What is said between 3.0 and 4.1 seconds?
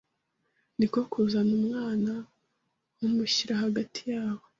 amushyira hagati